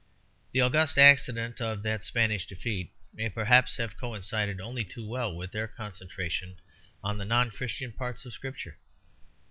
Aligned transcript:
The 0.51 0.61
august 0.61 0.97
accident 0.97 1.61
of 1.61 1.83
that 1.83 2.03
Spanish 2.03 2.47
defeat 2.47 2.91
may 3.13 3.29
perhaps 3.29 3.77
have 3.77 3.95
coincided 3.97 4.59
only 4.59 4.83
too 4.83 5.05
well 5.07 5.35
with 5.35 5.51
their 5.51 5.67
concentration 5.67 6.55
on 7.03 7.19
the 7.19 7.23
non 7.25 7.51
Christian 7.51 7.91
parts 7.91 8.25
of 8.25 8.33
Scripture. 8.33 8.79